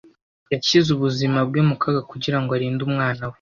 Yashyize 0.53 0.89
ubuzima 0.93 1.39
bwe 1.47 1.61
mu 1.67 1.75
kaga 1.81 2.01
kugira 2.11 2.37
ngo 2.41 2.49
arinde 2.57 2.81
umwana 2.87 3.23
we. 3.27 3.29